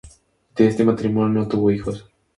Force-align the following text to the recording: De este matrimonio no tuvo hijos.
De 0.55 0.65
este 0.65 0.83
matrimonio 0.83 1.41
no 1.43 1.47
tuvo 1.47 1.69
hijos. 1.69 2.09